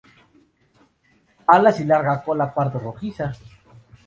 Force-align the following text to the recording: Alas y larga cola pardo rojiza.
Alas 1.45 1.79
y 1.79 1.83
larga 1.85 2.23
cola 2.23 2.51
pardo 2.51 2.79
rojiza. 2.79 3.33